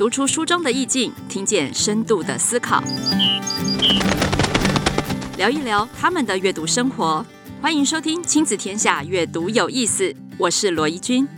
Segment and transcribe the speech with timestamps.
[0.00, 2.82] 读出书中的意境，听见深度的思考，
[5.36, 7.22] 聊一聊他们的阅读生活。
[7.60, 10.16] 欢迎收听《亲子天下》，阅读有意思。
[10.38, 11.28] 我是罗怡君。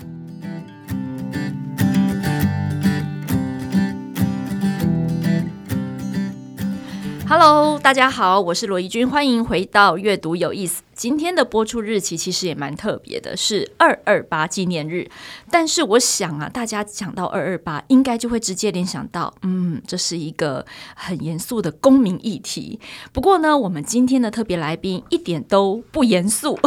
[7.28, 10.82] Hello，大家好，我是罗怡君，欢迎回到《阅读有意思》。
[11.02, 15.10] 今天的播出日期其实也蛮特别的，是二二八纪念日。
[15.50, 20.64] 但是我想啊，大家讲到二二八，应该就会直接联想到，嗯，这是一个
[20.94, 22.78] 很严肃的公民议题。
[23.12, 26.56] 不过呢，我们今天的特别来宾一点都不严肃。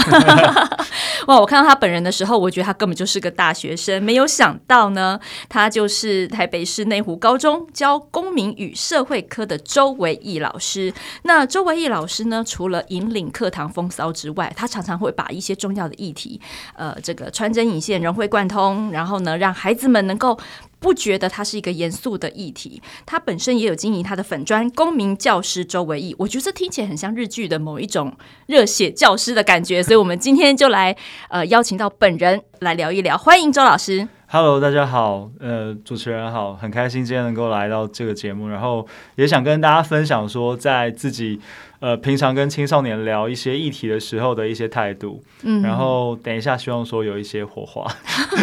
[1.27, 4.03] 哇，我看到他本人的时候，我觉得他根本就是个大学生。
[4.03, 5.17] 没有想到呢，
[5.47, 10.93] 他就是台北市内湖高中教公民与社会科的周维义老师。
[11.23, 16.41] 那周维义老师呢，除了引领课堂风骚之之外，他常常会把一些重要的议题，
[16.73, 20.35] 呃，这个穿针引线、融会贯通，然后呢，让孩子们能够
[20.79, 22.81] 不觉得它是一个严肃的议题。
[23.05, 28.11] 他本身也有经营他的粉专“公民教师周维义”，我觉得这听起来很像日剧的某一种
[28.47, 29.83] 热血教师的感觉。
[29.83, 30.95] 所以，我们今天就来
[31.29, 33.15] 呃邀请到本人来聊一聊。
[33.15, 34.07] 欢迎周老师。
[34.27, 38.85] Hello，大家好，呃，主持人好，很开心今天能够来到这个节目，然后
[39.17, 41.39] 也想跟大家分享说，在自己。
[41.79, 47.85] 呃，平常跟青少年聊一些议题的时候的一些态度，嗯，然后等一下希望说有一些火花。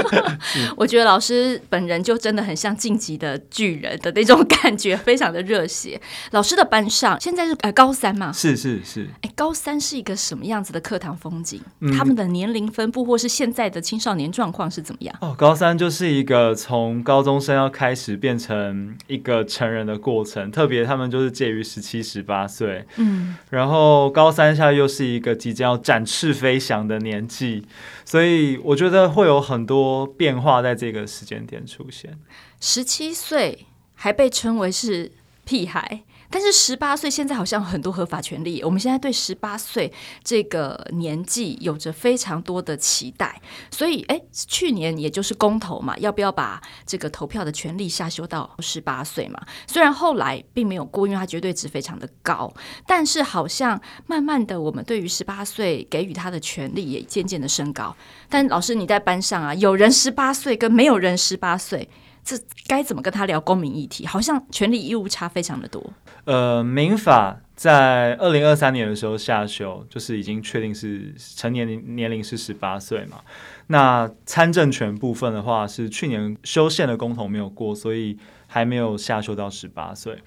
[0.77, 6.00] 我觉得老师本人就真的很像晋级的巨人的那种感觉，非常的热血。
[6.33, 8.30] 老师的班上现在是呃高三嘛？
[8.33, 9.08] 是是是。
[9.22, 11.61] 哎，高三是一个什么样子的课堂风景？
[11.80, 15.14] 嗯，他们的年龄分布或是现在的青少年状况是怎么样？
[15.20, 23.21] 哦，高三就是一个从高中生要开始变成一个成人的过程，特别他们就是介于十七十八岁，嗯。
[23.50, 27.66] 然后高三下又是一个即将要展翅飞翔的年纪，
[28.04, 32.18] 所以我觉得会有很多变化在这个时间点出现。
[32.60, 35.12] 十七岁还被称为是
[35.44, 36.02] 屁孩。
[36.33, 39.92] 但是十八岁现在好像很多合法权利，我们现在对十八岁
[40.25, 43.40] 这个年纪有着非常多的期待，
[43.70, 49.39] 所以哎，去年也就是公投嘛，要不要把这个投票的权利下修到十八岁嘛？
[49.67, 52.51] 虽然后来并没有过，因为它绝对值非常的高，
[52.86, 57.95] 但是好像慢慢的，我们对于十八岁给予他的权利也渐渐的升高。
[58.30, 61.86] 但老师你在班上啊，有人十八岁跟没有人十八岁。
[62.24, 64.06] 这该怎么跟他聊公民议题？
[64.06, 65.92] 好像权利义务差非常的多。
[66.24, 73.20] 呃，民法在二零二三年的时候下修，就是已经确定是成年年龄是十八岁嘛。
[73.66, 78.16] 那参政权部分的话，是去年修宪的公投没有过，所以
[78.46, 80.22] 还没有下修到十八岁。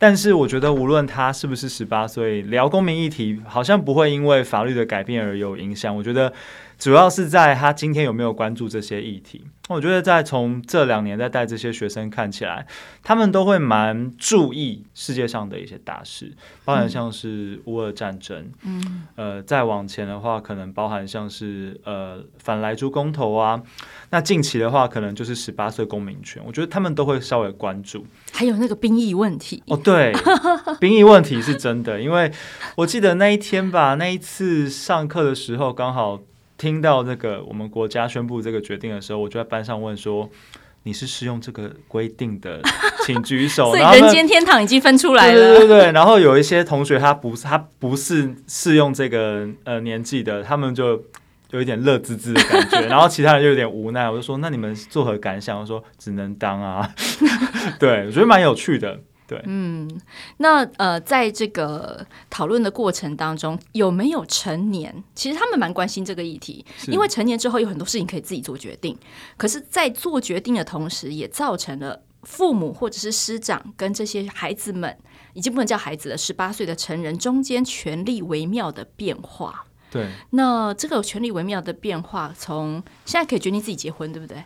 [0.00, 5.94] 但是我觉得，无论他是不是十八岁，聊公民议题好像不会因为法律的改变而有影响。
[5.94, 6.32] 我觉得。
[6.80, 9.44] 主要是在他今天有没有关注这些议题。
[9.68, 12.66] 我觉得在从这两年在带这些学生看起来，
[13.02, 16.32] 他们都会蛮注意世界上的一些大事，
[16.64, 23.62] 包含像是乌俄战争，嗯，呃，再往前的话，可能包含像是呃反莱猪公投啊。
[24.08, 28.06] 那近期的话，可能就是十八岁公民权，我觉得他们都会稍微关注。
[28.32, 29.89] 还有那个兵役问题哦，对，
[30.80, 32.30] 兵役问题是真的，因为
[32.76, 36.20] 我记得那一天吧， 那一次上课的时候刚好。
[36.60, 40.28] 听到这个我们国家宣布这个决定的时候，我就在班上问说
[40.84, 42.60] ：“你是适用这个规定的，
[43.06, 43.72] 请举手。
[43.74, 45.56] ”所以人间天堂已经分出来了。
[45.56, 51.02] 对对对，然后有一些同学他不是他不是适用这个呃年纪的，他们就
[51.52, 54.10] 有一点乐滋滋的感觉，然后其他人就有点无奈。
[54.10, 56.90] 我就说：“那你们作何感想？”我说：“只能当啊。”
[57.80, 59.00] 对，我觉得蛮有趣的。
[59.30, 59.88] 对，嗯，
[60.38, 64.92] 那呃，在这个讨论的过程当中，有没有成年？
[65.14, 68.98] 其实他们蛮关心这个议题，因为成年之后有很多事情可以自己做决定。
[69.36, 74.98] 可是，在做决定的同时，也造成了父母或者是师长跟这些孩子们，
[75.34, 79.64] 已经不能叫孩子了，十八岁的成人中间权力微妙的变化。
[79.92, 84.42] 对，那这个权力微妙的变化，从现在可以决定自己结婚，对不对？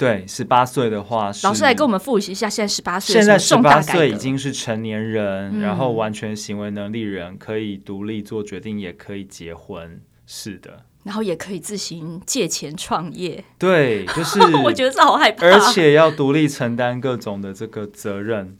[0.00, 13.44] 对，十八岁的话，老师来跟我们复习一下，现在十八岁，现在十八岁已经是成年人，嗯，然后完全行为能力人，可以独立做决定，也可以结婚，是的，然后也可以自行借钱创业。
[13.58, 18.56] 对， 就是我觉得这好害怕，而且要独立承担各种的这个责任，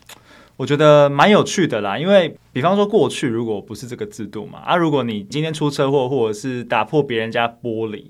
[0.58, 1.98] 我觉得蛮有趣的啦。
[1.98, 8.08] 因为比方说过去如果不是这个制度嘛，啊，如果你今天出车祸或者是打破别人家玻璃。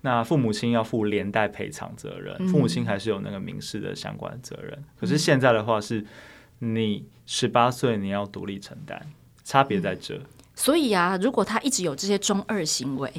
[0.00, 4.84] 那父母亲要负连带赔偿责任，嗯，父母亲还是有那个民事的相关责任。
[4.98, 6.04] 可是现在的话，是
[6.60, 9.00] 你十八岁你要独立承担，
[9.44, 10.20] 差别在这。
[10.54, 13.12] 所以啊，如果他一直有这些中二行为，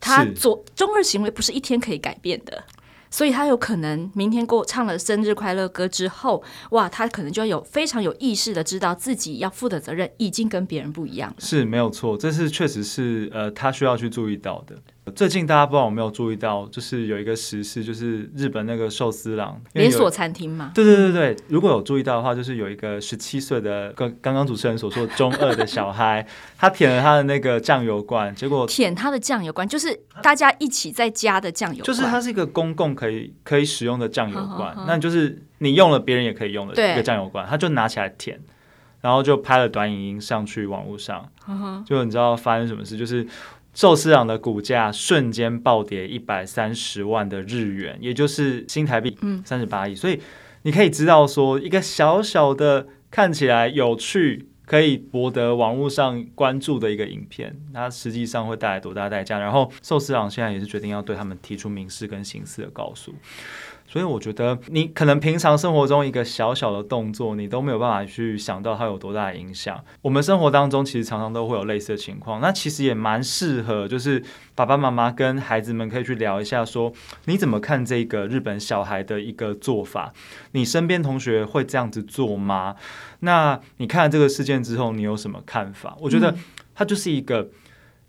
[0.00, 2.64] 他做中二行为不是一天可以改变的。
[3.10, 11.36] 所以他有可能明天过唱了生日快乐歌之后，哇，他可能就要有非常有意识的知道自己要负的责任已经跟别人不一样了。
[11.38, 14.76] 是没有错，这是确实是呃，他需要去注意到的。
[15.14, 20.72] 最近大家不知道有没有注意到，就是有一个时事，就是日本那个寿司郎连锁餐厅嘛。
[20.74, 38.40] 对对对对，如果有注意到的话，就是有一个十七岁的，刚刚刚主持人所说的中二的小孩，他舔了他的那个酱油罐，结果舔他的酱油罐，就是大家一起在家的酱油罐，就是它是一个公共可以可以使用的酱油罐，那就是你用了别人也可以用的一个酱油罐，他就拿起来舔，
[39.02, 41.28] 然后就拍了短影音上去网络上，
[41.84, 43.26] 就你知道发生什么事，就是。
[43.74, 49.94] 寿司郎的股价瞬间暴跌一百三十万的日元，也就是新台币三十八亿。
[49.94, 50.20] 所以
[50.62, 59.38] 你可以知道，说一个小小的看起来有趣、可以博得网络上关注的一个影片，它实际上会带来多大代价？
[59.38, 63.12] 然后寿司郎现在也是决定要对他们提出民事跟刑事的告诉。
[63.86, 69.82] 所以我觉得，你可能平常生活中一个小小的动作，你都没有办法去想到它有多大的影响。
[70.02, 74.22] 我们生活当中其实常常都会有类似的情况，那其实也蛮适合，就是
[74.54, 76.92] 爸爸妈妈跟孩子们可以去聊一下，说
[77.26, 80.12] 你怎么看这个日本小孩的一个做法？
[80.52, 82.74] 你身边同学会这样子做吗？
[83.20, 85.96] 那你看了这个事件之后，你有什么看法？
[86.00, 86.34] 我觉得
[86.74, 87.48] 它就是一个。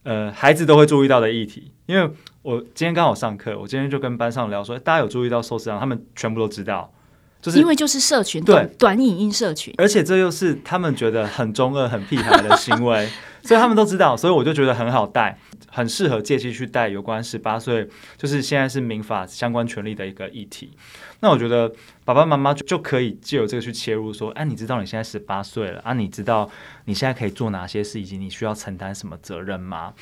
[0.07, 2.07] 呃，孩子都会注意到的议题，因为
[2.45, 6.93] 我今天刚好上课，我今天就跟班上聊说，大家有注意到寿司郎，他们全部都知道，
[7.41, 8.53] 就是因为就是社群对。
[8.53, 13.09] 短短影音社群，而且这又是他们觉得很中二、很屁孩的行为，
[13.45, 15.37] 所以他们都知道，所以我就觉得很好带，
[15.69, 17.87] 很适合借机去带有关十八岁，
[18.17, 20.71] 就是现在是民法相关权利的一个议题。
[21.19, 21.71] 那我觉得
[22.03, 25.93] 爸爸妈妈就可以借由这个去切入，说，哎、啊，你知道你现在十八岁了啊？
[25.93, 26.49] 你知道
[26.85, 29.93] 你现在可以做哪些事，以及你需要承担什么责任吗？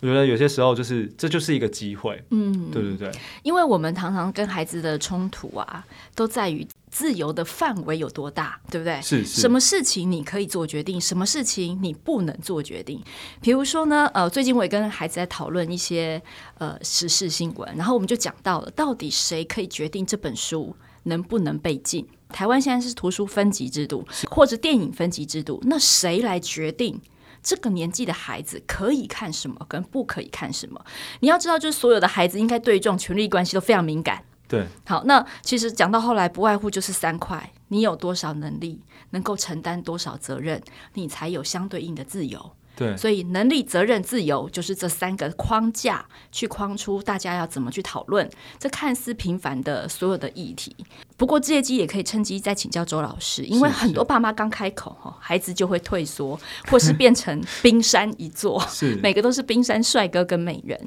[0.00, 3.10] 我觉得有些时候就是这就是一个机会，嗯，对对对。
[3.42, 5.84] 因为我们常常跟孩子的冲突啊，
[6.14, 9.00] 都在于自由的范围有多大，对不对？
[9.02, 9.40] 是是。
[9.40, 13.02] 什么事情你可以做决定，什么事情你不能做决定？
[13.40, 16.20] 比如说呢，呃，最近我也跟孩子在讨论一些
[16.58, 20.74] 呃时事新闻，然后我们就讲到了，到底谁可以决定这本书
[21.04, 22.06] 能不能被禁？
[22.30, 27.00] 台湾现在是图书分级制度，或者电影分级制度，那谁来决定
[27.42, 30.84] 这个年纪的孩子可以看什么，跟不可以看什么？
[31.20, 34.22] 你要知道，就是所有的孩子应该对这种权力关系都非常敏感。
[34.48, 38.80] 对，好，那其实讲到后来，不外乎就是三块：你有多少能力，
[39.10, 40.62] 能够承担多少责任，
[40.94, 42.52] 你才有相对应的自由。
[42.74, 50.74] 对，所以能力、责任、自由，就是这三个框架去框出大家要怎么去讨论这看似平凡的所有的议题。
[51.18, 56.38] 不过借机也可以趁机再请教周老师，因为很多爸妈刚开口哈，孩子就会退缩，
[56.70, 60.80] 或是变成冰山一座， 是每个都是冰山帅哥跟美人。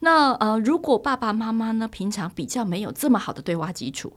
[0.00, 4.12] 那呃，如果爸爸妈妈呢，平常比较没有这么好的对话基础，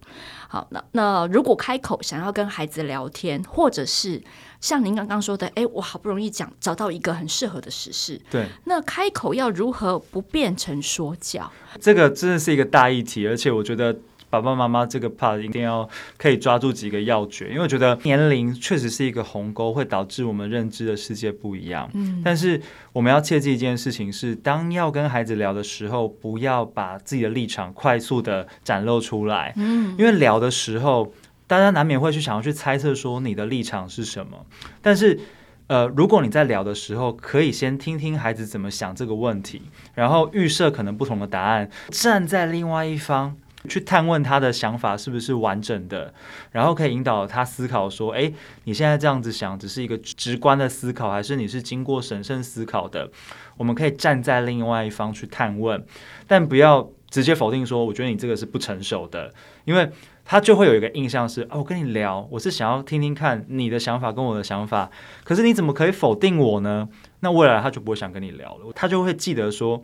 [0.47, 4.21] 好，那那如果开口想要跟孩子聊天，或者是。
[4.61, 11.49] 像您刚刚说的，哎，我好不容易讲找到一个很适合的时事，对，那开口要如何不变成说教？
[11.79, 13.97] 这个真的是一个大议题，而且我觉得
[14.29, 15.87] 爸爸妈妈这个 part 一定要
[16.17, 21.89] 可以抓住几个要诀，因为我觉得年龄确实是一个鸿沟，会导致我们认知的世界不一样。
[21.93, 22.61] 嗯，但是
[22.93, 29.53] 我们要切记一件事情是，当要跟孩子聊的时候，不要把自己的立场快速的展露出来。
[29.57, 31.11] 嗯，因为聊的时候。
[31.49, 34.45] 大家难免会去想要去猜测说你的立场是什么，
[34.83, 35.19] 但是，
[35.65, 39.63] 呃，如果你在聊的时候，可以先听听孩子怎么想这个问题，
[39.95, 43.35] 然后预设可能不同的答案，站在另外一方
[43.67, 46.13] 去探问他的想法是不是完整的，
[46.51, 53.09] 然后可以引导他思考说，诶，你现在这样子想只是一个直观的思考，还是你是经过审慎思考的？
[53.57, 55.83] 我们可以站在另外一方去探问，
[56.27, 59.33] 但不要直接否定说，我觉得你这个是不成熟的，
[59.65, 59.89] 因为。
[60.31, 64.87] 他就会有一个印象是，哦，我跟你聊，我是想要听听看你的想法跟我的想法，
[65.23, 66.87] 可是你怎么可以否定我呢？
[67.21, 69.81] 那未来他就不会想跟你聊了，他就会记得说，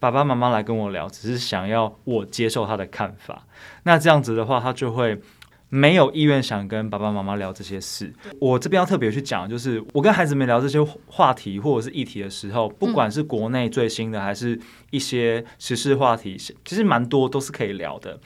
[0.00, 3.46] 爸爸妈妈来跟我聊，只是想要我接受他的看法。
[3.82, 5.20] 那这样子的话，他就会
[5.68, 8.10] 没有意愿想跟爸爸妈妈聊这些事。
[8.40, 14.58] 我这边要特别去讲，就是我跟孩子们聊这些话题或者是议题的时候，不管是国内最新的，还是
[14.90, 18.18] 一些时事话题，其实蛮多都是可以聊的。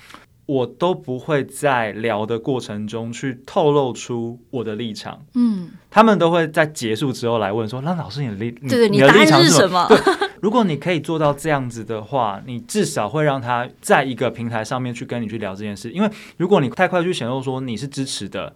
[0.47, 9.99] 我都不会在聊的过程中去透露出我的立场，嗯，他们都会在结束之后来问说：“那老师，你的立，你的立场是什么？”对，
[10.43, 15.91] 如果你可以做到这样子的话，你至少会让他在一个平台上面去跟你去聊这件事。
[15.91, 18.55] 因为如果你太快去显露说你是支持的，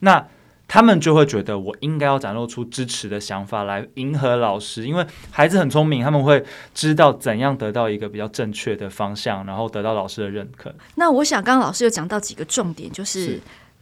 [0.00, 0.26] 那
[0.72, 10.72] 他们就会觉得我应该要展露出支持的想法来迎合老师，因为孩子很聪明，他们会知道怎样得到一个比较正确的方向，然后得到老师的认可。
[10.94, 13.24] 那我想，刚刚老师有讲到几个重点，就是。
[13.24, 13.40] 是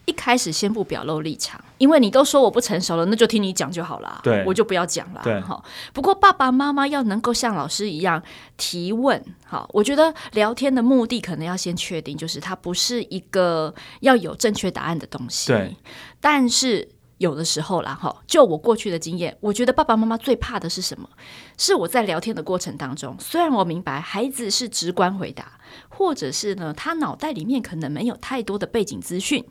[0.09, 4.21] 一开始先不表露立场，因为你都说我不成熟了，那就听你讲就好了。
[4.23, 5.21] 对，我就不要讲了。
[5.23, 5.63] 对，好。
[5.93, 8.23] 不过爸爸妈妈要能够像老师一样
[8.57, 15.53] 提问，好，我觉得聊天的目的可能要先确定，就是它不是一个要有正确答案的东西。
[15.53, 15.77] 对，
[16.19, 16.89] 但是。
[17.19, 21.09] 有的时候啦，哈，就我过去的经验，我觉得爸爸妈妈最怕的是什么？
[21.57, 25.59] 是我在聊天的过程当中，虽然我明白孩子是直观回答，
[25.89, 29.45] 或者是呢，他脑袋里面可能没有太多的背景资讯，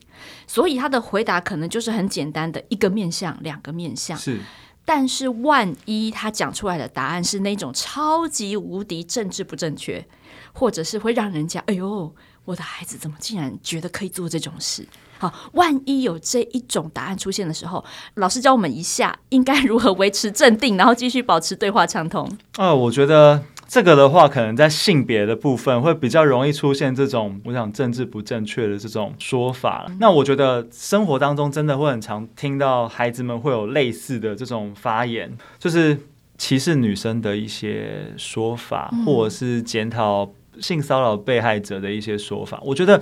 [0.48, 4.18] 所以他的回答可能就是很简单的一个面向、两个面向。
[4.18, 4.40] 是，
[4.86, 10.08] 但是万一他讲出来的答案是那种超级无敌政治不正确，
[10.54, 14.88] 或者是会让人家哎呦，我的孩子怎么竟然觉得可以做这种事？
[15.20, 17.84] 好，万一有这一种答案出现的时候，
[18.16, 22.30] 老师教我们一下，应该如何维持镇定，然后继续保持对话畅通。
[22.58, 29.86] 呃，我觉得这个的话，可能在性别的部分会比较容易出现这种，我想政治不正确的这种说法。
[29.90, 29.98] 嗯。
[30.00, 35.98] 那我觉得生活当中真的会很常听到孩子们会有类似的这种发言，就是
[36.38, 39.06] 歧视女生的一些说法，嗯。
[39.06, 40.30] 或者是检讨。
[40.62, 43.02] 性骚扰被害者的一些说法，我觉得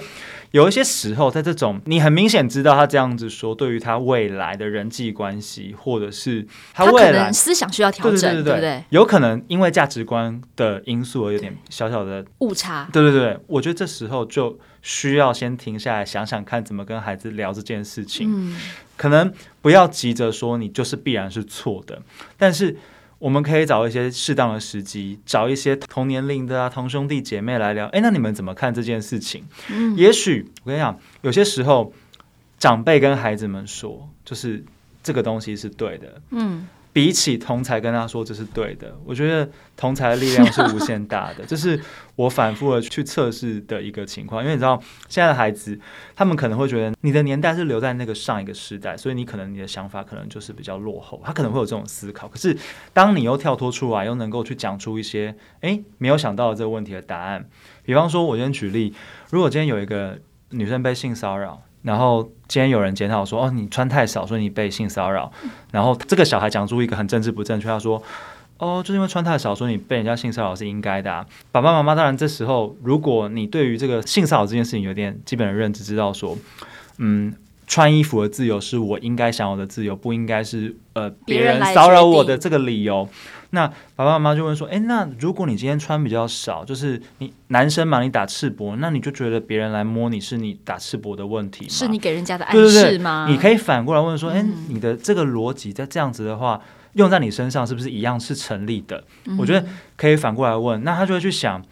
[0.52, 8.84] 有一些时候，在这种你很明显知道他这样子说，对于他未来的人际关系，或者是他未来思想需要调整，对对对，对不对？
[8.90, 12.88] 有可能因为价值观的因素而有点小小的误差。
[12.92, 18.32] 对对对，我觉得这时候就需要先停下来想想看，怎么跟孩子聊这件事情。
[18.32, 18.58] 嗯，
[18.98, 22.02] 可能不要急着说你就是必然是错的，
[22.38, 22.78] 但是。
[23.20, 27.88] 我们可以找一些适当的时机，找一些同年龄的啊，同兄弟姐妹来聊。
[27.88, 29.44] 哎，那你们怎么看这件事情？
[29.70, 31.94] 嗯，也许我跟你讲，有些时候
[32.60, 34.64] 长辈跟孩子们说，就是
[35.02, 36.22] 这个东西是对的。
[36.32, 36.68] 嗯。
[36.96, 41.44] 比起同才跟他说这是对的，我觉得同才的力量是无限大的。
[41.46, 41.78] 这是
[42.16, 44.42] 我反复的去测试的一个情况。
[44.42, 45.78] 因为你知道，现在的孩子
[46.16, 51.22] 他们可能会觉得你的年代是留在那个上一个时代，所以你可能你的想法可能就是比较落后。
[51.26, 52.30] 他可能会有这种思考。
[52.30, 52.58] 可是
[52.94, 57.46] 当你又跳脱出来，又能够去讲出一些诶没有想到的这个问题的答案，
[57.84, 58.94] 比方说，我今天举例，
[59.32, 60.18] 如果今天有一个
[60.52, 61.62] 女生被性骚扰。
[61.86, 65.32] 然后今天有人检讨说：“哦，你穿太少，所以你被性骚扰。”
[65.72, 68.02] 然后这个小孩讲出一个很政治不正确，他说
[68.58, 71.24] ：“哦，就是因为穿太少，所以你被人家性骚扰是应该的啊。”
[71.54, 76.36] 爸爸妈妈当然这时候，如果你对于这个性骚扰这件事情有点基本的认知，知道说，
[76.98, 77.32] 嗯，
[77.68, 83.08] 穿衣服的自由是我应该享有的自由，不应该是呃别人骚扰我的这个理由。
[83.56, 91.70] 那爸爸妈妈就问说：“诶，那如果你今天穿比较少，就是你男生嘛，你打赤膊，那你就觉得别人来摸你是你打赤膊的问题吗？
[91.72, 93.26] 是你给人家的暗示吗？
[93.26, 96.62] 对对对，你可以反过来问说：诶，你的这个逻辑在这样子的话，
[96.94, 99.04] 用在你身上是不是一样是成立的？
[99.26, 99.36] 嗯。
[99.40, 99.66] 我觉得
[99.98, 101.64] 可以反过来问，那他就会去想，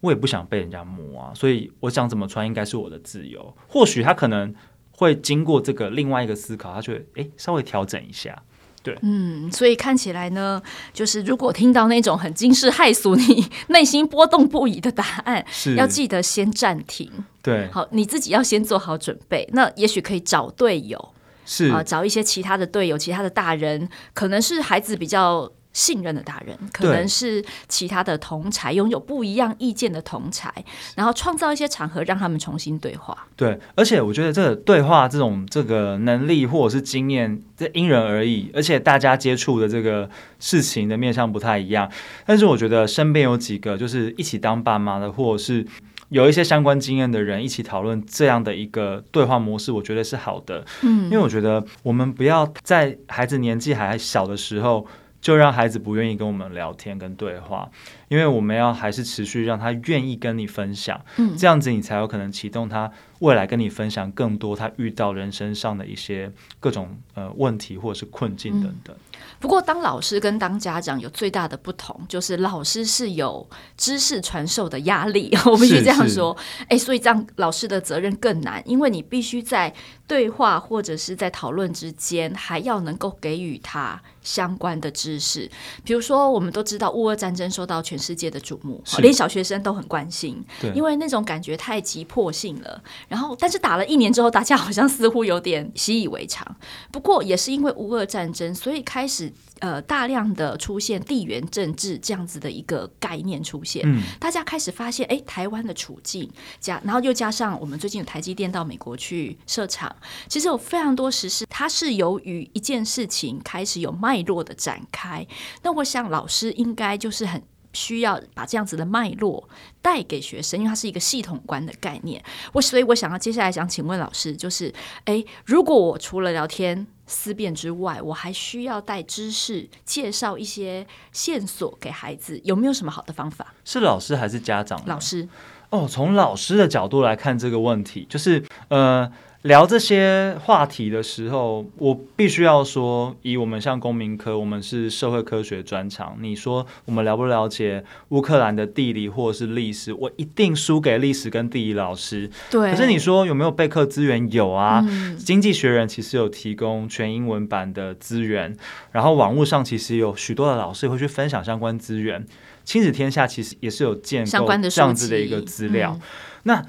[0.00, 3.54] 我也不想被人家摸啊，所以我想怎么穿应该是我的自由。
[3.68, 4.52] 或许他可能
[4.90, 8.36] 会经过这个另外一个思考，他就会诶稍微调整一下。”
[8.82, 17.10] 对，嗯，所以看起来呢，就是如果听到那种很惊世骇俗、你内心波动不已的答案，是要记得先暂停。
[17.42, 19.48] 对，好，你自己要先做好准备。
[19.52, 21.12] 那也许可以找队友，
[21.44, 25.50] 是啊、呃，找一些其他的队友、其他的大人，可能是孩子比较。
[25.72, 30.52] 信任的大人，可能是其他的同才，拥有不一样意见的同才，
[30.96, 33.26] 然后创造一些场合让他们重新对话。
[33.36, 40.08] 对，而且我觉得这个对话这种这个能力或者是经验，这因人而异，而且大家接触的这个
[40.40, 41.88] 事情的面向不太一样。
[42.26, 45.64] 但是我觉得身边有几个就是一起当爸妈的，或者是
[46.08, 50.64] 有一些相关经验的人，一起讨论这样的一个对话模式，我觉得是好的。
[50.82, 54.84] 嗯，因为我觉得我们不要在孩子年纪还小的时候。
[55.20, 57.70] 就让孩子不愿意跟我们聊天跟对话，
[58.08, 68.94] 因为我们要还是持续让他愿意跟你分享，嗯，这样子你才有可能启动他未来跟你分享更多他遇到人生上的一些各种呃问题或者是困境等等。
[68.94, 69.04] 嗯
[69.40, 76.36] 不过，当老师跟当家长有最大的不同，就是老师是有知识传授的压力， 我必须这样说。
[76.68, 79.72] 哎，所以这样老师的责任更难，因为你必须在
[80.08, 85.48] 对话或者是在讨论之间，还要能够给予他相关的知识。
[85.84, 92.82] 比如说，我们都知道乌俄战争受到全世界的瞩目，连小学生都很关心，因为那种感觉太急迫性了。
[93.08, 96.56] 然后，但是打了一年之后，大家好像似乎有点习以为常。
[96.92, 103.82] 不过，也是因为乌俄战争，所以开始呃大量的出现地缘政治这样子的一个概念出现。
[103.84, 109.94] 嗯，大家开始发现，哎，台湾的处境加，然后又加上我们最近有台积电到美国去设厂，
[110.28, 115.26] 其实有非常多实事，它是由于一件事情开始有脉络的展开。
[115.62, 117.42] 那我想老师应该就是很。
[117.72, 119.48] 需要把这样子的脉络
[119.82, 122.22] 带给学生，因为它是一个系统观的概念。
[122.52, 124.72] 我所以，我想要接下来想请问老师，就是，
[125.04, 133.54] 诶，如果我除了聊天思辨之外，我还需要带知识，介绍一些线索给孩子，有没有什么好的方法？
[133.64, 134.82] 是老师还是家长？
[134.86, 135.28] 老师。
[135.70, 139.10] 哦，从老师的角度来看这个问题，就是，呃。
[139.42, 146.16] 聊这些话题的时候，我必须要说，以我们像公民科，我们是社会科学专长。
[146.20, 149.92] 你说我们了不了解乌克兰的地理或者是历史？
[149.92, 152.28] 我一定输给历史跟地理老师。
[152.50, 152.72] 对。
[152.72, 154.28] 可是你说有没有备课资源？
[154.32, 158.56] 有啊，嗯、经济学人其实有提供全英文版的资源，
[158.90, 162.26] 然后网络上其实有许多的老师会去分享相关资源。
[162.64, 165.92] 亲子天下其实也是有建构这样子的一个资料。
[165.94, 166.00] 嗯、
[166.42, 166.66] 那。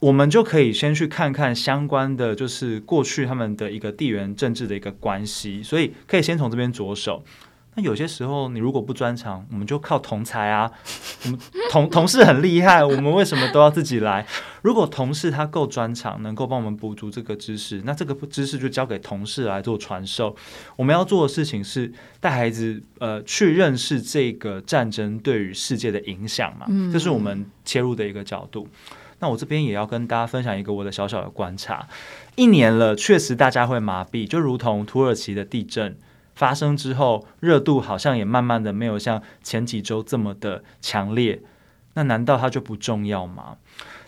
[0.00, 7.24] 我们就可以先去看看相关的，就是过去他们的一个地缘政治的一个关系，所以可以先从这边着手。
[7.76, 10.70] 那有些时候你如果不专长，我们就靠同才啊，
[11.24, 11.38] 我们
[11.72, 14.24] 同同事很厉害，我们为什么都要自己来？
[14.62, 20.36] 如果同事他够专长，能够帮我们补足这个知识，那这个知识就交给同事来做传授。
[20.76, 28.68] 我们要做的事情是带孩子呃去认识这个战争对于世界的影响嘛，这是我们切入的一个角度。
[29.24, 31.88] 那我这边也要跟大家分享一个我的小小的观察，
[32.36, 35.96] 一年了，确实大家会麻痹，就如同土耳其的地震
[36.34, 41.40] 发生之后，热度好像也慢慢的没有像前几周这么的强烈。
[41.94, 43.56] 那难道它就不重要吗？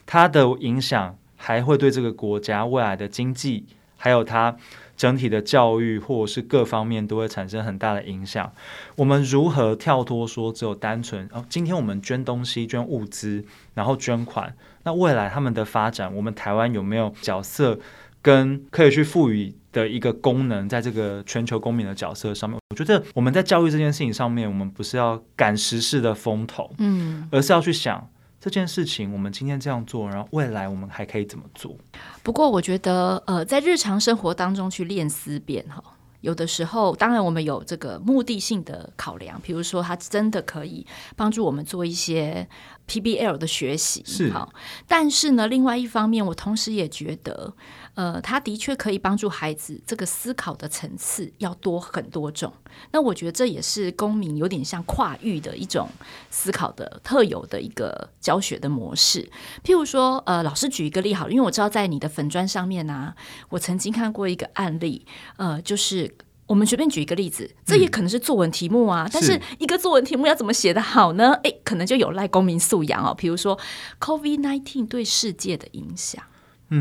[0.04, 3.64] 它的影响还会对这个国家未来的经济，
[3.96, 4.54] 还有它
[4.97, 8.53] 整体的教育，或者是各方面都会产生很大的影响。
[8.97, 14.55] 我们如何跳脱说只有单纯哦，今天我们捐东西、捐物资，然后捐款。
[14.85, 17.79] 那未来他们的发展，我们台湾有没有角色
[18.23, 22.59] 跟可以去赋予的一个功能，在这个全球公民的角色上面？
[22.71, 28.09] 我觉得我们在教育这件事情上面，我们不是要赶时事的风头，嗯，而是要去想
[28.47, 31.76] 这件事情，我们今天这样做，然后未来我们还可以怎么做？
[32.23, 35.83] 不过我觉得，呃，在日常生活当中去练思辨，哈。
[36.21, 42.49] 有的时候，当然我们有这个目的性的考量，比如说它真的可以帮助我们做一些
[42.87, 44.53] PBL 的学习，是好。
[44.87, 47.53] 但是呢，另外一方面，我同时也觉得。
[47.96, 52.52] 呃，他的确可以帮助孩子这个思考的层次要多很多种。
[52.92, 55.88] 那我觉得这也是公民有点像跨域的一种
[56.30, 59.26] 思考的特有的一个教学的模式。
[59.64, 63.16] 譬如说，呃，老师举一个例好了，因为我知道在你的粉砖上面啊，
[63.48, 65.06] 我曾经看过一个案例，
[65.38, 66.14] 呃，就是
[66.46, 69.04] 我们随便举一个例子，这也可能是作文题目啊。
[69.06, 71.32] 嗯，但是一个作文题目要怎么写得好呢？
[71.44, 73.14] 诶，可能就有赖公民素养哦。
[73.16, 73.59] 比如说
[74.00, 76.22] ，COVID nineteen 对世界的影响。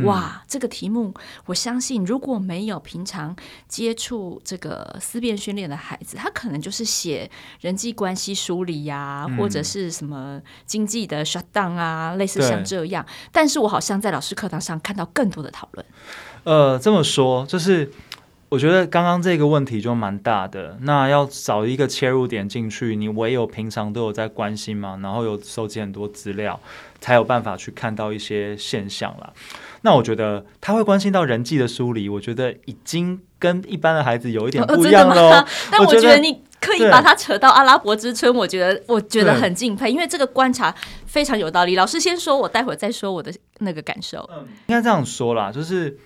[0.03, 1.13] 哇，这个题目，
[1.45, 3.35] 我相信如果没有平常
[3.67, 7.29] 接触这个思辨训练的孩子，他可能就是写
[7.61, 13.05] 人际关系梳理呀，或者是什么经济的 shutdown 啊，类似像这样。
[13.31, 15.85] 但是我好像在老师课堂上看到更多的讨论。
[16.43, 17.91] 呃，这么说就是。
[18.47, 26.57] 我觉得刚刚这个问题就蛮大的，那要找一个切入点进去，你唯有平常都有在关心嘛，然后有收集很多资料，
[27.01, 29.33] 才有办法去看到一些现象啦。
[29.81, 35.39] 那我觉得他会关心到人际的梳理，我觉得已经跟一般的孩子有一点不一样了。
[35.39, 35.47] 哦。
[35.71, 40.73] 但我觉得你可以把它扯到阿拉伯之春，我觉得我觉得很敬佩，因为这个观察
[41.07, 41.75] 非常有道理。
[41.75, 44.27] 老师先说，我待会儿再说我的那个感受。
[44.31, 45.97] 嗯，应该这样说啦，就是。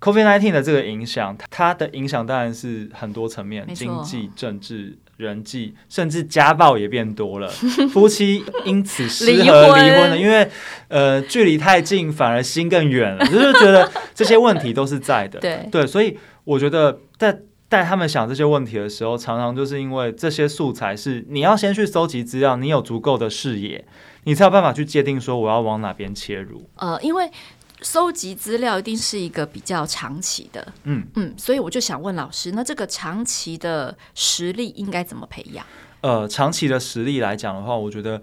[0.00, 7.48] COVID-19 的这个影响，它的影响当然是很多层面，经济、政治、人际，甚至家暴也变多了，
[7.92, 10.48] 夫妻因此失和离婚了，因为
[10.88, 15.68] 呃距离太近，反而心更远了，就是觉得这些问题都是在的，对。
[15.70, 23.84] 对，所以我觉得在带他们想这些问题的时候，常常就是因为这些素材是你要先去搜集资料，你有足够的视野，
[24.24, 27.30] 你才有办法去界定说我要往哪边切入，呃，因为。
[27.82, 35.64] 收集资料一定是一个比较长期的，嗯嗯，所以我就想问老师，那这个长期的实力应该怎么培养？
[36.02, 38.20] 呃，长期的实力来讲的话，我觉得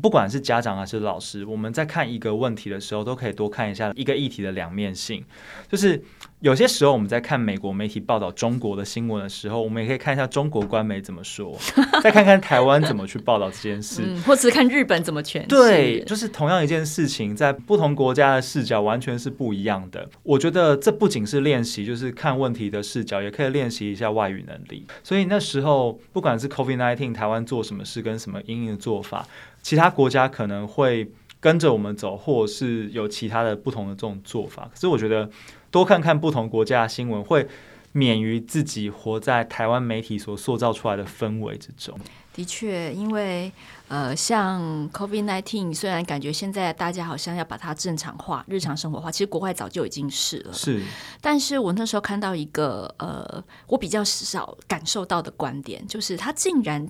[0.00, 5.24] 不管是家长还是老师，我们在看一个问题的时候，都可以多看一下一个议题的两面性，
[5.68, 6.02] 就是。
[6.40, 11.58] 有些时候我们在看美国媒体报道中国的新闻的时候，我们也可以看一下中国官媒怎么说，
[12.04, 15.46] 再看看台湾怎么去报道这件事，嗯、或者是看日本怎么诠释。
[15.46, 20.06] 对，就是同样一件事情，在不同国家的视角完全是不一样的。
[20.22, 24.86] 我觉得这不仅是练习，就是看问题的视角，也可以练习一下外语能力。
[25.02, 29.26] 所以那时候，不管是 COVID-19，台湾做什么事跟什么因应的做法，
[29.66, 34.70] 其他国家可能会跟着我们走，或是有其他的不同的这种做法。
[34.72, 35.28] 可是我觉得。
[35.68, 37.46] 多看看不同国家的新闻，会
[37.92, 41.98] 免于自己活在台湾媒体所塑造出来的氛围之中。
[42.32, 43.52] 的确，因为
[43.88, 50.52] 呃，像 COVID-19，虽然感觉现在大家好像要把它正常化、日常生活化，其实国外早就已经是了。
[50.52, 50.80] 是，
[51.20, 56.88] 但是我那时候看到一个呃，我比较少感受到的观点，就是他竟然。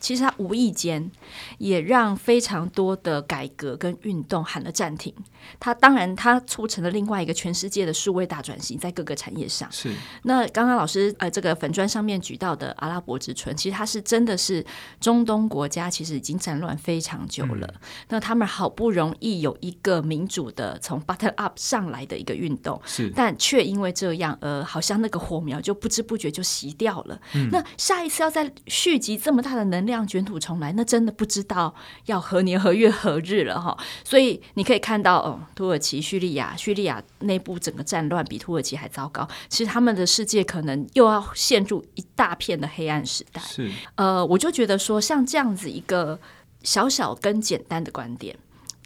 [0.00, 1.10] 其实他无意间
[1.58, 5.14] 也让非常多的改革跟运动喊了暂停。
[5.58, 9.70] 他当然，他促成了另外一个全世界的数位大转型，在各个产业上。
[9.72, 9.94] 是。
[10.24, 14.64] 那刚刚老师呃，这个粉砖上面举到的阿拉伯之春，其实它是真的是
[15.00, 17.66] 中东国家，其实已经战乱非常久了。
[17.66, 17.80] 嗯。
[18.08, 23.10] 那他们好不容易有一个民主的从 bottom up 上来的一个运动，是。
[23.14, 27.18] 但却因为这样，呃，好像那个火苗就不知不觉就熄掉了。
[27.34, 27.48] 嗯。
[27.50, 31.74] 那下一次要再续集这么大的能量卷土重来，那真的不知道
[32.06, 33.76] 要何年何月何日了哈。
[34.04, 39.26] 所以你可以看到，哦，土耳其、叙利亚、叙利亚内部整个战乱比土耳其还糟糕。
[39.48, 43.42] 其实他们的世界可能又要陷入一大片的黑暗时代。
[43.42, 46.20] 是，呃，我就觉得说，像这样子一个
[46.62, 48.36] 小小跟简单的观点。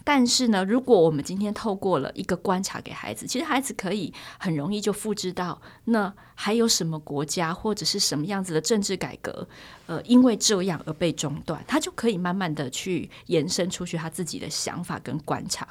[0.05, 6.13] 但是呢，如果我们今天透过了一个观察给孩子，其实孩子可以很容易就复制到，那
[6.45, 9.47] 还有什么国家或者是什么样子的政治改革，
[9.87, 15.65] 呃，因为这样而被中断，他就可以慢慢的去延伸出去他自己的想法跟观察。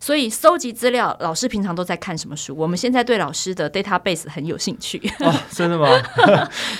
[0.00, 2.52] 所以搜集资料，老师平常都在看什么书？
[2.56, 5.00] 我们现在对老师的 database 很有兴趣。
[5.20, 5.86] 哦，真的吗？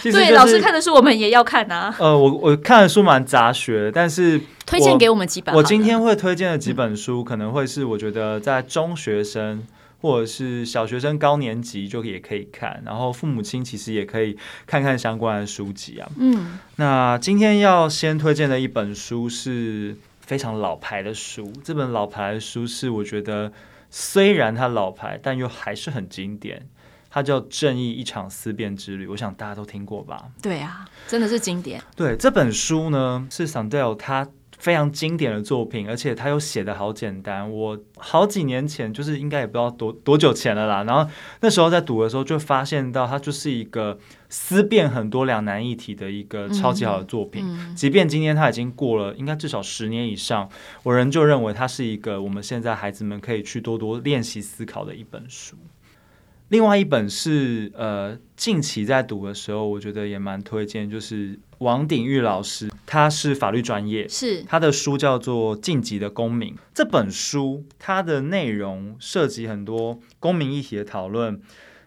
[0.03, 1.95] 就是、对，老师看的书我们也要看啊。
[2.01, 4.41] 呃，我我看的书蛮杂学，但是。
[4.67, 5.55] 推荐给我们几本。
[5.55, 9.65] 我今天会推荐的几本书，可能会是我觉得在中学生
[10.07, 16.09] 或者是小学生高年级就也可以看，然后父母亲其实也可以看看相关的书籍啊。
[16.17, 23.53] 嗯，那今天要先推荐的一本书是非常老牌的书，这本老牌的书是我觉得
[23.91, 26.69] 虽然它老牌，但又还是很经典。
[27.11, 30.29] 它叫《正义：一场思辨之旅》，我想大家都听过吧？
[30.41, 31.83] 对啊，真的是经典。
[31.97, 34.29] 对，这本书呢，是 Sandel 他。
[34.59, 37.51] 非常经典的作品，而且他又写的好简单。
[37.51, 40.85] 我好几年前，就是应该也不知道多多久前了啦。
[40.85, 47.45] 然后那时候在读的时候，就发现到它就是一个思辨很多两难一体的一个超级好的作品。
[47.45, 50.49] 嗯嗯、即便今天它已经过了，应该至少十年以上，
[50.83, 55.57] 我仍旧认为它是一个我们现在孩子们可以去多多练习思考的一本书。
[56.49, 66.55] 另外一本是呃，近期在读的时候，我觉得也蛮推荐，就是王鼎玉老师，他是法律专业，是他的书叫做《晋级的公民》。
[66.75, 71.41] 这本书它的内容涉及很多公民议题的讨论，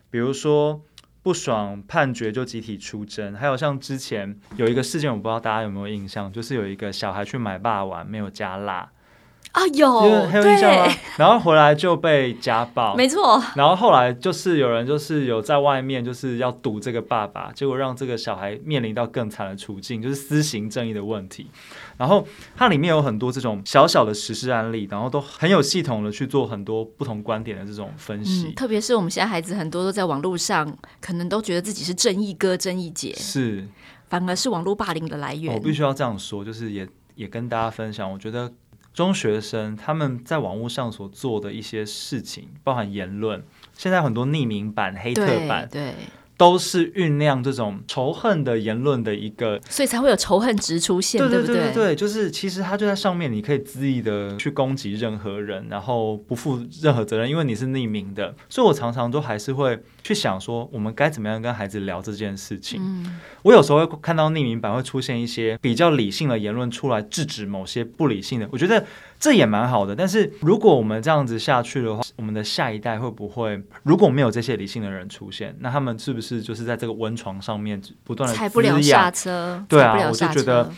[0.10, 0.82] 比如说
[1.22, 8.90] 不爽判决就集体出征，还有像之前有一个事件，我不知道大家有没有印象，就是有一个小孩去买霸王没有加辣。
[9.52, 10.94] 啊，有，还有印象吗？
[11.18, 13.42] 然后回来就被家暴，没错。
[13.56, 21.48] 然后后来就是有人就是有在外面就是要堵这个爸爸，结果让这个小孩面临到更惨的处境，就是私刑正义的问题。
[21.98, 28.50] 然后它里面有很多这种小小的实事案例，然后都很有系统的去做很多不同观点的这种分析。
[28.50, 33.68] 嗯，特别是我们现在孩子很多都在网络上，可能都觉得自己是正义哥、正义姐，是，
[34.08, 35.52] 反而是网络霸凌的来源。
[35.54, 38.52] 我必须要这样说，就是也也跟大家分享，我觉得。
[39.00, 45.70] 中学生他们在网络上所做的一些事情，包含言论，现在很多匿名版、黑特版，
[46.40, 51.96] 都是酝酿这种仇恨的言论的一个，所以才会有仇恨值出现，对对对对，对对？
[51.98, 58.34] 就是其实它就在上面，你可以恣意的去攻击任何人，然后不负任何责任，因为你是匿名的。
[58.48, 62.80] 所以我常常都还是会去想说，我们该怎么样跟孩子聊这件事情。
[62.82, 68.86] 嗯，我有时候会看到匿名版会出现一些比较理性的言论出来，制止某些不理性的，我觉得。
[69.20, 79.64] 这也蛮好的，但是如果我们这样子下去的话，我们的下一代会不会如果没有这些理性的人出现，那他们是不是就是在这个温床上面不断的踩不了刹车？
[79.68, 80.72] 对啊，我就觉得，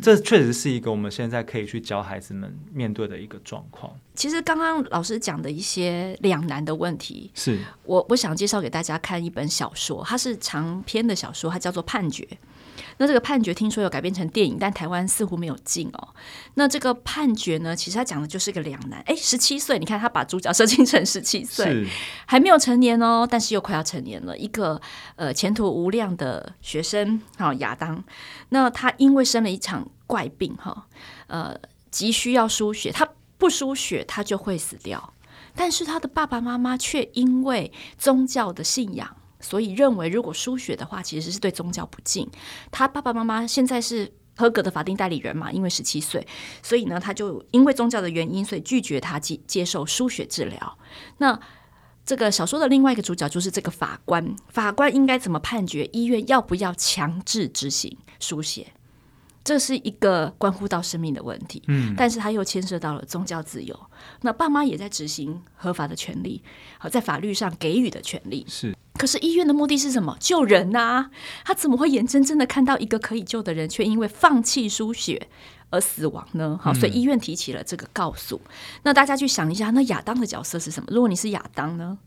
[0.00, 3.92] 这确实是一个我们现在可以去教孩子们面对的一个状况。
[4.14, 12.22] 其实刚刚老师讲的一些两难的问题，是我我想介绍给大家看一本小说，它是长篇的小说，它叫做《判决》。
[12.98, 16.08] 那这个判决听说有改编成电影，但台湾似乎没有进哦。
[16.54, 19.02] 那这个判决呢，其实它讲的就是个两难。
[19.06, 21.86] 哎，十七岁，你看他把主角设定成十七岁，
[22.26, 24.36] 还没有成年哦，但是又快要成年了。
[24.36, 24.80] 一个
[25.16, 28.02] 呃前途无量的学生，哈、哦，亚当。
[28.50, 30.82] 那他因为生了一场怪病，哈、哦，
[31.28, 31.56] 呃，
[31.90, 33.08] 急需要输血，他
[33.42, 35.14] 不输血他就会死掉。
[35.52, 39.16] 但是他的爸爸妈妈却因为宗教的信仰。
[39.40, 42.30] 所以认为，如果输血的话，其实是对宗教不敬。
[42.70, 46.24] 他爸爸妈妈现在是合格的法定代理人嘛，因为十七岁，
[46.62, 50.78] 所以呢，他就因为宗教的原因，所以拒绝他接接受输血治疗。
[51.18, 51.36] 那
[52.06, 58.72] 这个小说的另外一个主角就是这个法官，法官应该怎么判决医院要不要强制执行输血？
[59.44, 61.62] 这是一个关乎到生命的问题。
[61.68, 63.78] 嗯，但是它又牵涉到了宗教自由。
[64.20, 66.42] 那爸妈也在执行合法的权利，
[66.78, 68.76] 好，在法律上给予的权利是。
[68.94, 70.16] 可是医院的目的是什么？
[70.20, 71.10] 救人呐、啊！
[71.44, 75.28] 他怎么会眼睁睁的看到一个可以救的人，却因为放弃输血
[75.70, 76.58] 而死亡呢？
[76.62, 78.40] 好，所以医院提起了这个告诉。
[78.44, 78.50] 嗯、
[78.84, 80.86] 那大家去想一下，那亚当的角色是什么？
[80.92, 81.98] 如果你是亚当呢？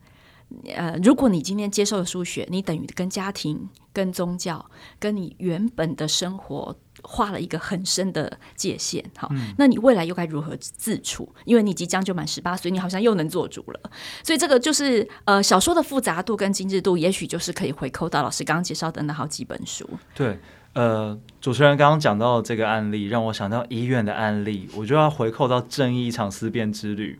[0.76, 4.64] 呃，如果你今天接受了输血，你等于跟家庭、跟宗教、
[5.00, 6.78] 跟你原本的生活。
[7.08, 11.32] 画了一个很深的界限，好，那你未来又该如何自处？
[11.46, 13.80] 因为你即将就满十八岁，你好像又能做主了。
[14.24, 19.88] 所以这个就是呃，小说的复杂度跟精致度，也许就是可以回扣到老师刚刚介绍的那好几本书。
[20.14, 20.40] 对，
[20.74, 27.20] 呃，主持人刚刚讲到这个案例，让我想到医院的案例，我就要回扣到《正义一场思辨之旅》，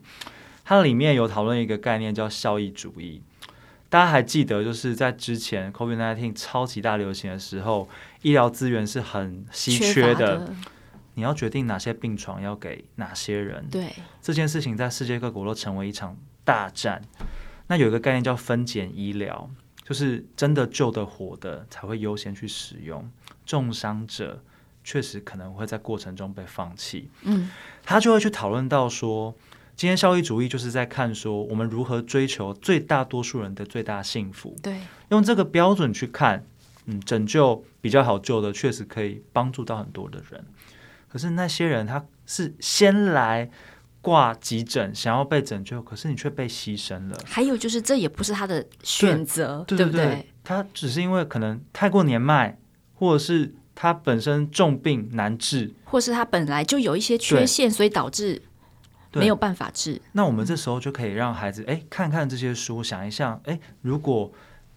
[0.64, 3.22] 它里面有讨论一个概念叫效益主义。
[3.88, 7.88] 大家还记得，就是在之前 COVID-19 超级大流行的时候，
[8.26, 10.52] 医疗资源是很稀缺的。
[11.14, 13.86] 你要决定哪些病床要给哪些人，对
[14.20, 17.00] 这件事情，在世界各国都成为一场大战。
[17.68, 19.48] 那有一个概念叫分拣医疗，
[19.84, 23.08] 就是真的救的活的才会优先去使用，
[23.46, 24.42] 重伤者
[24.82, 27.08] 确实可能会在过程中被放弃。
[27.22, 27.48] 嗯，
[27.84, 29.36] 他就会去讨论到说。
[29.74, 34.56] 今天效益主义就是在看说，我们如何追求最大多数人的最大幸福。
[34.62, 36.46] 对，用这个标准去看，
[36.86, 40.44] 嗯，拯救比较好救的，确实可以帮助到很多的人。
[41.08, 43.50] 可是那些人，他是先来
[44.00, 47.18] 挂急诊，想要被拯救，可是你却被牺牲了。
[47.24, 50.26] 还有就是，这也不是他的选择，对，不对？
[50.42, 52.58] 他只是因为可能太过年迈，
[52.94, 58.42] 或者是他本身重病难治，或是他本来就有一些缺陷，所以导致。
[59.12, 64.30] 没有办法治，那我们这时候就可以让孩子哎看看这些书，想一想哎，如果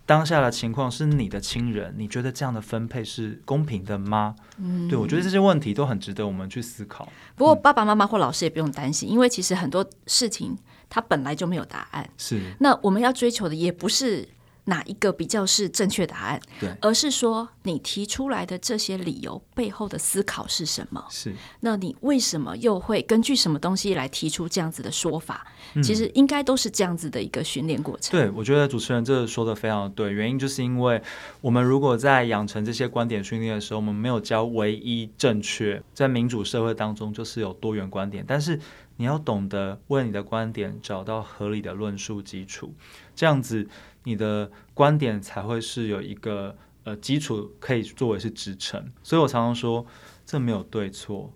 [0.10, 4.36] 当下的情况是你的亲人，你觉得这样的分配是公平的吗？
[4.58, 7.08] 嗯，对，我觉得这些问题都很值得我们去思考。
[7.36, 10.58] 不过爸爸妈妈或老师也不用担心，因为其实很多事情
[10.90, 12.10] 它本来就没有答案。
[12.18, 14.28] 是，那我们要追求的也不是。
[14.70, 16.40] 哪一个比较是正确答案？
[16.60, 21.06] 对，而是说你提出来的这些理由背后的思考是什么？
[21.10, 25.46] 是，那你为什么又会根据什么东西来提出这样子的说法？
[25.76, 28.18] 嗯、其实应该都是这样子的一个训练过程。
[28.18, 31.02] 对，我觉得主持人这说的非常对，原因就是因为
[31.42, 38.60] 我们如果在养成这些观点训练的时候，我们没有教唯一正确，在民主社会当中就是有多元观点，但是
[39.00, 42.76] 你要懂得为你的观点找到合理的论述基础，
[43.16, 43.68] 这样子。
[44.04, 49.86] 你的观点才会是有一个呃基础可以作为是支撑，所以我常常说，
[50.26, 51.32] 这没有对错，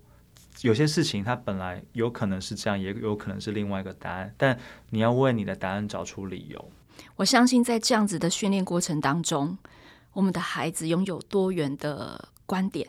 [0.62, 4.58] 有些事情它本来有可能是这样，也有可能是另外一个答案，但
[4.90, 6.70] 你要为你的答案找出理由。
[7.16, 9.56] 我相信在这样子的训练过程当中，
[10.14, 12.88] 我们的孩子拥有多元的观点，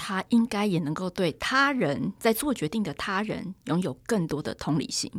[0.00, 5.12] 他应该也能够对他人在做决定的他人拥有更多的同理心。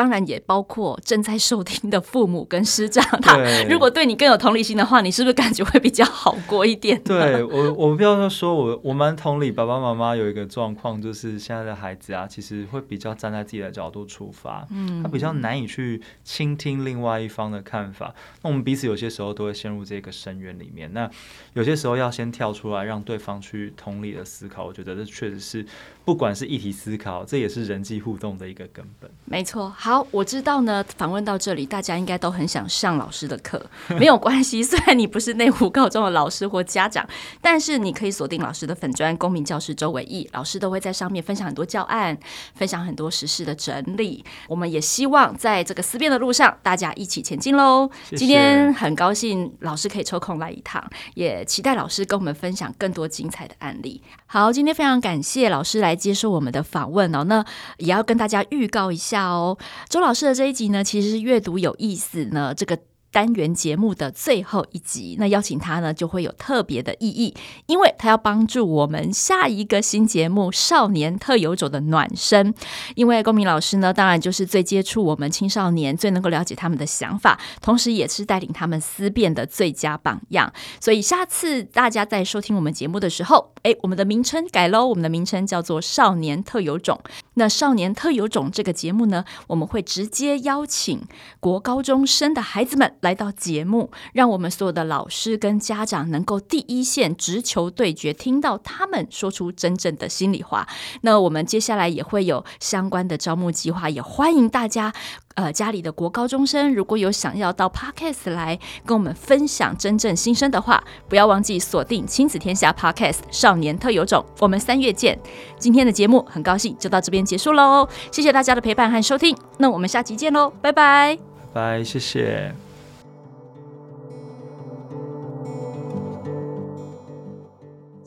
[0.00, 3.36] 当然也包括正在收听的父母跟师长，他
[3.68, 6.98] 如果对你更有同理心的话，你是不是感觉会比较好过一点？
[7.04, 18.14] 对我，我不要说我我蛮同理爸爸妈妈有一个状况，就是现在的孩子啊，其实会比较站在自己的角度出发，嗯，他比较难以去倾听另外一方的看法。
[18.40, 20.90] 那我们彼此有些时候都会陷入这个深渊里面。
[20.94, 21.10] 那
[21.52, 24.64] 有些时候要先跳出来，让对方去同理的思考。
[24.64, 25.66] 我觉得这确实是，
[26.04, 29.10] 不管是议题思考，这也是人际互动的一个根本。
[29.24, 29.72] 没错。
[29.76, 30.06] 好。
[30.10, 30.84] 我知道呢。
[30.96, 33.64] 访问到这里，大家应该都很想上老师的课，
[33.98, 34.62] 没有关系。
[34.64, 37.08] 虽然你不是内湖高中的老师或家长，
[37.40, 42.18] 但是你可以锁定老师的粉专公民教师周伟毅老师都会在上面分享很多教案，
[42.54, 44.24] 分享很多时事的整理。
[44.48, 47.88] 我们也希望在这个思辨的路上，大家一起前进喽。
[48.04, 48.16] 谢谢。
[48.16, 50.82] 今天很高兴老师可以抽空来一趟，
[51.14, 54.02] 也期待老师跟我们分享更多精彩的案例。
[54.26, 57.24] 好，今天非常感谢老师来来接受我们的访问哦。
[57.24, 57.44] 那
[57.78, 62.78] 也要跟大家预告一下哦，周老师的这一集呢，其实是阅读有意思呢，这个。
[63.10, 67.34] 单元节目的最后一集，那邀请他呢，就会有特别的意义，
[67.66, 72.54] 因为他要帮助我们下一个新节目《少年特有种》的暖身。
[72.94, 80.52] 因为公民老师呢，当然就是最接触我们青少年，最能够了解他们的想法，同时也是带领他们思辨的最佳榜样。
[80.80, 87.00] 所以下次大家在收听我们节目的时候，诶，我们的名称改喽，我们的名称叫做《少年特有种》。
[87.40, 91.00] 那《少年特有种》这个节目呢，我们会直接邀请
[91.40, 92.94] 国高中生的孩子们。
[93.00, 100.68] 来到节目，让我们所有的老师跟家长能够第一线直球对决，听到他们说出真正的心里话。
[101.00, 104.92] 那我们接下来也会有相关的招募计划，也欢迎大家，
[105.36, 114.22] 呃，家里的国高中生如果有想要到 Podcast 来跟我们分享真正心声的话，不要忘记锁定亲子天下 Podcast《少年特有种》。
[114.40, 115.18] 我们三月见。
[115.58, 119.36] 今天的节目很高兴就到这边结束喽，谢谢大家的陪伴和收听。
[119.58, 121.16] 那我们下集见喽，拜拜，
[121.52, 122.69] 拜，谢谢。